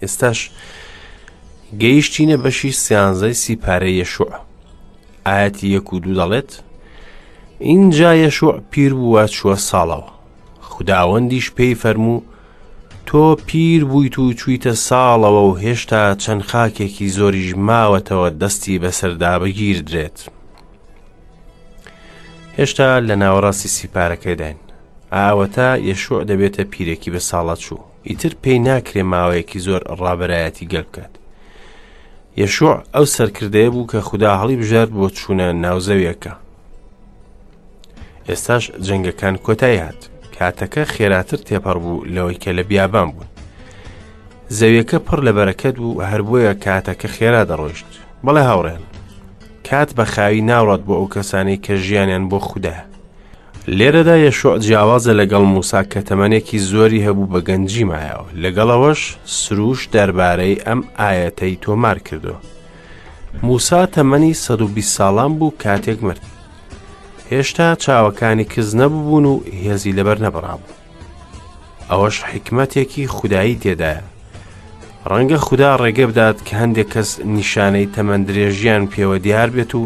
ئێستاش 0.03 0.41
گەیشتینە 1.81 2.37
بەشی 2.45 2.73
سیانزەی 2.73 3.37
سیپارە 3.45 3.91
یەشوع 4.01 4.33
ئاەتی 5.27 5.69
یەک 5.77 5.93
و 5.93 5.99
دوو 6.01 6.15
دەڵێت 6.21 6.53
اینجا 7.59 8.15
یەشوع 8.15 8.61
پیر 8.71 8.93
بووە 9.01 9.25
چووە 9.37 9.57
ساڵەوە 9.69 10.11
خداوەندیش 10.71 11.47
پێی 11.57 11.75
فەرموو 11.83 12.23
تۆ 13.09 13.25
پیر 13.47 13.85
بوویت 13.85 14.17
و 14.19 14.33
چوویتە 14.41 14.75
ساڵەوە 14.87 15.43
و 15.51 15.59
هێشتا 15.65 16.03
چەند 16.23 16.43
خاکێکی 16.49 17.09
زۆریش 17.19 17.51
ماوەتەوە 17.69 18.29
دەستی 18.41 18.79
بەسەردا 18.83 19.33
بەگیر 19.41 19.79
درێت 19.89 20.19
هێشتا 22.59 22.89
لە 23.09 23.15
ناوەڕاستی 23.23 23.69
سیپارەکەداین 23.77 24.59
ئاوەتا 25.15 25.71
یەشوع 25.89 26.23
دەبێتە 26.29 26.63
پیرێکی 26.73 27.11
بە 27.15 27.19
ساڵات 27.29 27.59
چوو 27.65 27.79
ئیتر 28.09 28.33
پێی 28.43 28.59
ناکرێ 28.67 29.03
ماوەیەکی 29.13 29.59
زۆر 29.67 29.83
ڕابەرایەتی 30.01 30.69
گەل 30.73 30.83
بکات 30.89 31.15
یەشوع 32.37 32.77
ئەو 32.95 33.05
سەرکردەیە 33.15 33.71
بوو 33.73 33.87
کە 33.93 33.97
خوددا 34.09 34.31
هەڵی 34.41 34.57
بژار 34.63 34.87
بۆ 34.97 35.07
چوونە 35.19 35.49
ناوزەویەکە 35.63 36.33
ئێستاش 38.29 38.65
جەنگەکان 38.87 39.35
کۆتای 39.45 39.79
هات 39.85 40.01
کاتەکە 40.39 40.83
خێراتر 40.95 41.39
تێپەڕ 41.47 41.77
بوو 41.85 42.05
لەوەی 42.15 42.35
کە 42.43 42.51
لە 42.59 42.63
بیابان 42.69 43.09
بوون 43.13 43.27
زەویەکە 44.57 44.99
پڕ 45.07 45.21
لە 45.27 45.33
بەرەکەت 45.37 45.77
و 45.85 45.89
هەربوویە 46.09 46.53
کاتەکە 46.65 47.09
خێرا 47.17 47.43
دەڕۆیشت 47.51 47.93
بەڵێ 48.25 48.43
هاوڕێن 48.49 48.83
کات 49.69 49.91
بە 49.97 50.05
خاوی 50.13 50.41
ناوڕات 50.51 50.81
بۆ 50.87 50.95
ئەو 50.99 51.09
کەسانی 51.15 51.57
کە 51.65 51.73
ژیانیان 51.87 52.25
بۆ 52.31 52.39
خوددایە 52.49 52.85
لێرەدا 53.69 54.17
یەشوع 54.27 54.57
جیاوازە 54.65 55.13
لەگەڵ 55.21 55.45
موسا 55.55 55.81
کە 55.93 56.01
تەمەنێکی 56.09 56.59
زۆری 56.71 57.05
هەبوو 57.07 57.31
بە 57.33 57.41
گەنجی 57.49 57.85
مایەوە 57.91 58.27
لەگەڵەوەش 58.43 59.01
سروش 59.41 59.81
دەربارەی 59.95 60.63
ئەم 60.67 60.81
ئاەتەی 60.99 61.59
تۆمار 61.65 61.99
کردو. 62.07 62.35
موسا 63.47 63.81
تەمەنی 63.97 64.35
120 64.35 64.97
ساڵان 64.97 65.33
بوو 65.39 65.53
کاتێک 65.63 65.99
مرد. 66.07 66.23
هێشتا 67.31 67.67
چاوەکانی 67.83 68.45
کز 68.53 68.69
نەبوون 68.81 69.25
و 69.33 69.35
هێزی 69.65 69.93
لەبەر 69.99 70.19
نەبڕابوو. 70.25 70.73
ئەوەش 71.91 72.17
حکمەتێکی 72.31 73.07
خودایی 73.17 73.59
تێدایە. 73.63 74.03
ڕەنگە 75.11 75.37
خوددا 75.47 75.71
ڕێگە 75.83 76.07
بدات 76.11 76.39
کە 76.47 76.53
هەندێک 76.63 76.89
کەس 76.95 77.11
نیشانەی 77.37 77.89
تەمەندرێژیان 77.95 78.85
پێوە 78.93 79.17
دیار 79.25 79.51
بێت 79.57 79.73
و 79.81 79.83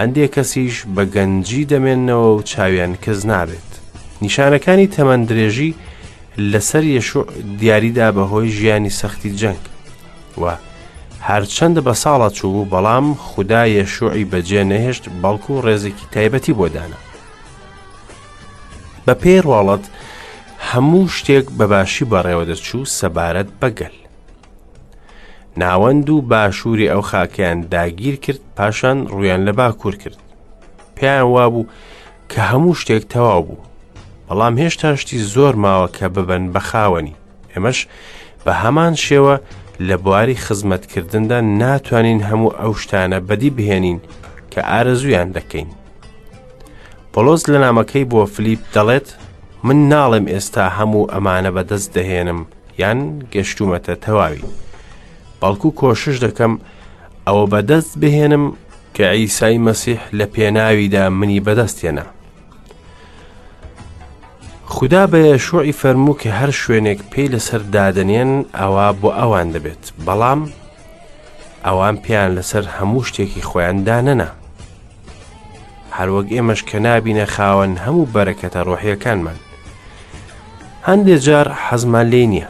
هەندێک 0.00 0.30
کەسیش 0.34 0.76
بە 0.94 1.04
گەنجی 1.14 1.68
دەمێننەوە 1.72 2.28
و 2.36 2.42
چاویان 2.50 2.92
کەس 3.04 3.20
نابێت 3.30 3.70
نیشانەکانی 4.24 4.92
تەمەندرێژی 4.96 5.70
لەسەر 6.52 6.84
یەشوع 6.96 7.24
دیاریدا 7.60 8.08
بەهۆی 8.16 8.52
ژیانی 8.56 8.94
سەختی 9.00 9.36
جەنگ 9.40 9.62
و 10.42 10.44
هەرچەندە 11.28 11.80
بە 11.86 11.94
ساڵە 12.02 12.28
چوو 12.38 12.68
بەڵام 12.72 13.06
خوددا 13.26 13.62
یەشوعی 13.78 14.28
بەجێ 14.32 14.62
نەهێشت 14.72 15.04
بەڵکو 15.22 15.50
و 15.56 15.62
ڕێزێکی 15.66 16.06
تایبەتی 16.14 16.56
بۆدانە 16.58 16.98
بە 19.06 19.14
پێی 19.22 19.44
ڕواڵەت 19.46 19.84
هەموو 20.70 21.12
شتێک 21.16 21.46
بەباشی 21.58 22.08
بەڕێوە 22.12 22.44
دەچوو 22.50 22.90
سەبارەت 22.98 23.50
بەگەل 23.60 23.94
ناوەند 25.56 26.10
و 26.10 26.22
باشووری 26.22 26.88
ئەو 26.88 27.00
خاکیان 27.00 27.60
داگیر 27.72 28.16
کرد 28.16 28.38
پاشان 28.56 29.06
ڕویان 29.08 29.48
لە 29.48 29.52
باکوور 29.58 29.96
کرد 29.96 30.18
پێیان 30.96 31.22
وابوو 31.34 31.66
کە 32.30 32.38
هەموو 32.50 32.74
شتێک 32.80 33.04
تەواو 33.14 33.42
بوو 33.46 33.64
بەڵام 34.28 34.54
هێشتا 34.62 34.90
شتی 35.00 35.18
زۆر 35.32 35.54
ماوە 35.64 35.88
کە 35.96 36.06
ببەن 36.14 36.44
بەخاوەنی 36.54 37.14
ئێمەش 37.52 37.78
بە 38.44 38.52
هەمان 38.62 38.94
شێوە 39.06 39.34
لە 39.88 39.96
بواری 40.02 40.36
خزمەتکردندا 40.44 41.38
ناتوانین 41.60 42.20
هەموو 42.28 42.54
ئەو 42.60 42.72
شتانە 42.82 43.18
بەدی 43.28 43.50
بهێنین 43.56 43.98
کە 44.52 44.58
ئارەزویان 44.70 45.28
دەکەین 45.36 45.68
پۆلۆز 47.12 47.42
لە 47.52 47.58
نامەکەی 47.64 48.08
بۆ 48.10 48.22
فلیپ 48.34 48.60
دەڵێت 48.74 49.08
من 49.66 49.78
ناڵێم 49.90 50.26
ئێستا 50.32 50.64
هەموو 50.78 51.10
ئەمانە 51.12 51.50
بەدەست 51.56 51.90
دەهێنم 51.98 52.40
یان 52.80 53.00
گەشتومەتە 53.32 53.94
تەواوی 54.04 54.40
بەڵکو 55.42 55.68
کۆشش 55.80 56.16
دەکەم 56.24 56.52
ئەوە 57.26 57.44
بەدەست 57.52 57.92
بهێنم 58.00 58.44
کە 58.96 59.04
ئەیسای 59.14 59.58
مەسیح 59.66 60.00
لە 60.18 60.26
پێناویدا 60.34 61.02
منی 61.20 61.40
بەدەستێنە. 61.46 62.04
خدا 64.74 65.04
بە 65.12 65.22
شوعی 65.46 65.78
فەرموو 65.80 66.14
کە 66.22 66.28
هەر 66.38 66.50
شوێنێک 66.62 67.00
پێی 67.10 67.32
لەسەر 67.34 67.62
دادنێن 67.74 68.32
ئەوە 68.58 68.86
بۆ 69.00 69.10
ئەوان 69.18 69.48
دەبێت 69.54 69.82
بەڵام 70.06 70.40
ئەوان 71.66 71.96
پێیان 72.04 72.32
لەسەر 72.38 72.64
هەموو 72.76 73.06
شتێکی 73.08 73.46
خۆیان 73.48 73.78
دانەنا. 73.86 74.28
هەروەک 75.96 76.26
ئێمەش 76.34 76.60
کە 76.70 76.78
نبینە 76.86 77.26
خاوەن 77.36 77.72
هەموو 77.84 78.10
بەرەکەتە 78.14 78.60
ڕۆحیەکانمان. 78.68 79.38
هەندێک 80.88 81.20
جار 81.26 81.48
حەزمان 81.66 82.06
لێ 82.12 82.24
نییە 82.32 82.48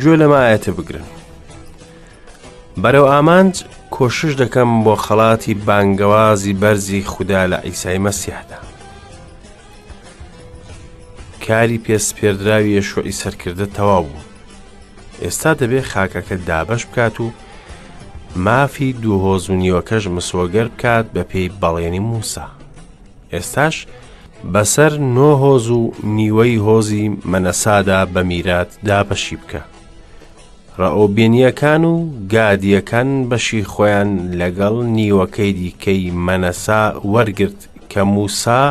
گوێ 0.00 0.16
لەمایەتە 0.22 0.70
بگرن. 0.78 1.08
بەرەو 2.82 3.06
ئامانج 3.12 3.54
کۆشش 3.96 4.32
دەکەم 4.42 4.70
بۆ 4.84 4.94
خەڵاتی 5.04 5.54
بانگەوازی 5.66 6.58
بەرزی 6.62 7.04
خوددا 7.12 7.42
لە 7.50 7.58
ئیسای 7.66 7.98
مەسیحدا. 8.06 8.58
کاری 11.46 11.78
پێسپێردراوی 11.86 12.76
یەشۆئی 12.78 13.18
سەرکردە 13.20 13.66
تەواو 13.76 14.02
بوو. 14.06 14.24
ئێستا 15.22 15.52
دەبێ 15.60 15.80
خاکەکە 15.90 16.36
دابش 16.48 16.82
بکات 16.86 17.16
و 17.24 17.26
مافی 18.46 18.88
دووهۆزونیوەکەش 19.02 20.04
مسۆگەر 20.16 20.68
بکات 20.76 21.06
بە 21.14 21.22
پێی 21.32 21.50
بەڵێنی 21.60 21.98
موسا. 22.10 22.44
ئێستاش 23.32 23.76
بەسەر 24.52 24.92
نۆ 25.16 25.32
هۆز 25.42 25.66
و 25.78 25.92
نیوەی 26.18 26.58
هۆزی 26.66 27.06
مەنەسادا 27.32 28.00
بە 28.14 28.18
میرات 28.30 28.68
دابەشی 28.88 29.36
بکە. 29.40 29.62
ڕەئۆبینیەکان 30.80 31.84
و 31.92 31.94
گادیەکان 32.32 33.10
بەشی 33.30 33.62
خۆیان 33.72 34.10
لەگەڵ 34.40 34.74
نیوەکەی 34.96 35.52
دیکەی 35.60 36.02
مەنەسا 36.26 36.82
وەرگرت 37.12 37.60
کە 37.92 38.00
موسا 38.14 38.62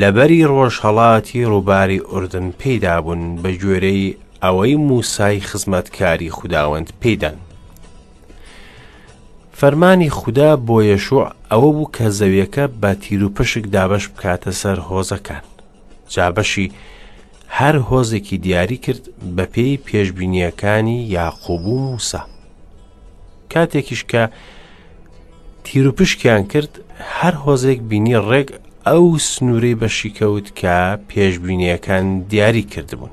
لەبەری 0.00 0.46
ڕۆژهڵاتی 0.52 1.48
ڕووباری 1.52 2.04
ئوردن 2.10 2.48
پێدابوون 2.60 3.22
بە 3.42 3.50
گوێرەی 3.62 4.14
ئەوەی 4.42 4.76
موسای 4.88 5.40
خزمەتکاری 5.48 6.30
خودداوەند 6.36 6.88
پێدان. 7.00 7.36
فەرمانی 9.58 10.10
خوددا 10.18 10.50
بۆ 10.66 10.76
یەشوع 10.90 11.26
ئەوە 11.50 11.70
بوو 11.76 11.92
کە 11.96 12.04
زەویەکە 12.18 12.64
بە 12.82 12.90
تیر 13.02 13.22
و 13.24 13.28
پشک 13.36 13.64
دابش 13.74 14.04
بکاتە 14.16 14.50
سەر 14.60 14.78
هۆزەکان. 14.88 15.44
جابەشی 16.12 16.66
هەر 17.58 17.76
هۆزێکی 17.90 18.36
دیاری 18.44 18.76
کرد 18.84 19.02
بە 19.36 19.44
پێی 19.52 19.76
پێشببینیەکانی 19.86 20.98
یاقوب 21.16 21.64
و 21.74 21.76
موسا 21.86 22.22
کاتێکیش 23.52 24.02
کە 24.10 24.22
تیرروپشکیان 25.64 26.42
کرد 26.52 26.72
هەر 27.18 27.34
هۆزێک 27.44 27.80
بینی 27.90 28.14
ڕێک 28.30 28.48
ئەو 28.88 29.06
سنوورەی 29.30 29.78
بەشی 29.80 30.10
کەوت 30.18 30.46
کە 30.60 30.78
پێشببینیەکان 31.10 32.04
دیاری 32.30 32.62
کردبوون 32.72 33.12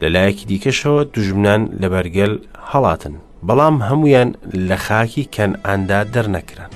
لەلایەکی 0.00 0.46
دیکەشەوە 0.50 1.04
دوژمنان 1.14 1.62
لە 1.80 1.88
بەرگەل 1.92 2.34
هەڵاتن 2.70 3.14
بەڵام 3.46 3.76
هەمویان 3.88 4.30
لە 4.68 4.76
خاکی 4.86 5.24
کەن 5.34 5.52
ئەندا 5.66 6.00
دەرنەکرن 6.14 6.70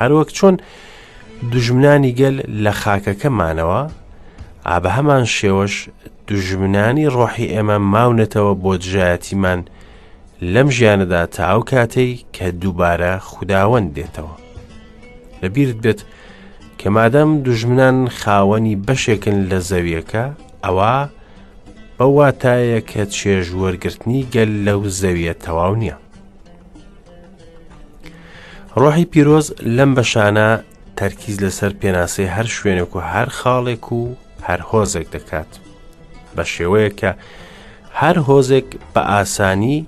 هەروەک 0.00 0.30
چۆن 0.38 0.54
دوژمنانی 1.52 2.12
گەل 2.20 2.36
لە 2.64 2.72
خاکەکەمانەوە 2.82 3.82
ئا 4.68 4.76
بە 4.82 4.90
هەمان 4.96 5.24
شێوەش 5.36 5.74
دوژمنانی 6.26 7.06
ڕۆحی 7.16 7.50
ئێمە 7.54 7.78
ماونەتەوە 7.92 8.54
بۆ 8.62 8.72
دژایەتیمان 8.82 9.60
لەم 10.52 10.68
ژیانەدا 10.76 11.22
تا 11.34 11.42
ئەو 11.50 11.60
کاتەی 11.70 12.12
کە 12.34 12.46
دووبارە 12.60 13.12
خودداوەند 13.28 13.88
دێتەوە 13.96 14.34
لەبیرت 15.42 15.78
بێت 15.84 16.00
کە 16.80 16.88
مادەم 16.96 17.30
دوژمنان 17.44 17.96
خاوەنی 18.20 18.74
بەشێکن 18.86 19.38
لە 19.50 19.58
زەویەکە 19.70 20.24
ئەوە 20.64 20.94
بەو 21.98 22.10
واتایە 22.18 22.80
کە 22.90 23.02
چێژوەرگرتنی 23.16 24.22
گەل 24.34 24.50
لەو 24.66 24.80
زەویە 25.00 25.34
تەواو 25.44 25.74
نییە 25.82 25.96
ڕۆحی 28.80 29.10
پیرۆز 29.12 29.46
لەم 29.76 29.90
بەشانە 29.96 30.48
تەرکیز 30.98 31.36
لەسەر 31.44 31.72
پێناسەی 31.80 32.32
هەر 32.34 32.46
شوێنێک 32.56 32.92
و 32.96 33.00
هەر 33.12 33.28
خاڵێک 33.38 33.84
و 33.98 34.02
هەر 34.50 34.60
هۆزێک 34.72 35.06
دەکات 35.16 35.50
بە 36.36 36.44
شێوەیە 36.54 36.90
کە 37.00 37.10
هەر 38.00 38.16
هۆزێک 38.28 38.68
بە 38.94 39.02
ئاسانی 39.10 39.78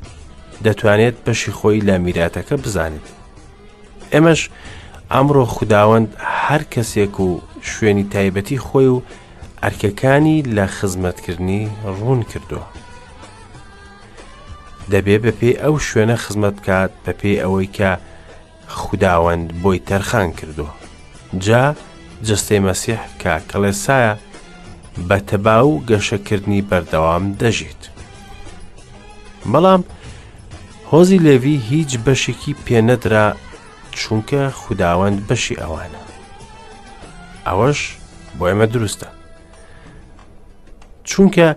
دەتوانێت 0.65 1.17
بەشی 1.25 1.53
خۆی 1.59 1.85
لە 1.89 1.95
میراتەکە 2.05 2.57
بزانێت 2.63 3.07
ئێمەش 4.13 4.41
ئەمڕۆ 5.13 5.45
خودداوەند 5.55 6.11
هەر 6.45 6.63
کەسێک 6.75 7.15
و 7.27 7.29
شوێنی 7.71 8.05
تایبەتی 8.13 8.63
خۆی 8.67 8.89
و 8.95 9.03
ئەرکەکانی 9.63 10.37
لە 10.57 10.65
خزمەتکردنی 10.77 11.63
ڕوون 11.97 12.21
کردووە 12.31 12.69
دەبێ 14.93 15.17
بە 15.25 15.33
پێی 15.41 15.57
ئەو 15.63 15.75
شوێنە 15.89 16.17
خزمەت 16.25 16.55
بکات 16.61 16.91
بە 17.05 17.13
پێی 17.21 17.41
ئەوەی 17.43 17.69
کە 17.77 17.91
خودداوەند 18.81 19.47
بۆی 19.63 19.79
تەرخان 19.89 20.29
کردووە 20.39 20.73
جا 21.45 21.63
جستەی 22.29 22.61
مەسیح 22.69 23.01
کە 23.23 23.33
کەڵێسایە 23.51 24.15
بە 25.09 25.19
تەبا 25.29 25.57
و 25.67 25.81
گەشەکردنی 25.89 26.63
بەردەوام 26.71 27.25
دەژیت. 27.41 27.83
بەڵام 29.53 29.83
هۆزی 30.91 31.23
لێوی 31.25 31.57
هیچ 31.71 31.91
بەشێکی 32.07 32.55
پێنەدرا 32.65 33.27
چونکە 33.99 34.43
خودداوەند 34.61 35.19
بەشی 35.29 35.61
ئەوانە. 35.61 36.03
ئەوەش 37.47 37.81
بۆ 38.39 38.45
ئێمە 38.49 38.67
دروستە. 38.75 39.09
چونکە 41.09 41.49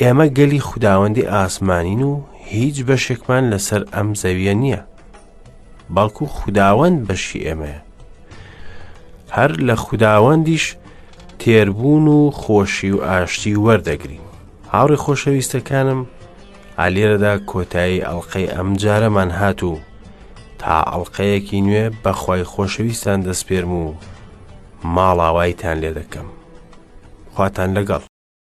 ئێمە 0.00 0.26
گەلی 0.38 0.60
خودداوەندی 0.68 1.28
ئاسمانین 1.32 2.02
و 2.10 2.12
هیچ 2.52 2.76
بەشێکمان 2.88 3.44
لەسەر 3.52 3.82
ئەم 3.94 4.08
زەویە 4.20 4.54
نییە. 4.62 4.82
بەڵکو 5.94 6.26
خودداوەند 6.36 6.96
بەشی 7.08 7.44
ئێمەیە. 7.46 7.80
هەر 9.36 9.52
لە 9.68 9.74
خودداوەندیش 9.84 10.66
تێربوون 11.40 12.06
و 12.16 12.18
خۆشی 12.40 12.90
و 12.90 12.98
ئاشتی 13.06 13.56
وەردەگرین 13.64 14.22
هاوڕی 14.72 14.96
خۆشەویستەکانم 15.04 16.00
ئالێرەدا 16.80 17.34
کۆتایی 17.50 18.04
ئەڵلقەی 18.06 18.50
ئەم 18.54 18.68
جارەمان 18.82 19.30
هاتوو 19.40 19.78
تا 20.60 20.74
ئەڵلقەیەکی 20.92 21.64
نوێ 21.66 21.84
بەخوای 22.02 22.44
خۆشەویستان 22.52 23.18
دەست 23.26 23.44
پێرم 23.48 23.72
و 23.82 23.84
ماڵاوایتان 24.94 25.76
لێ 25.82 25.90
دەکەم 25.98 26.28
خواتان 27.34 27.70
لەگەڵ 27.78 28.02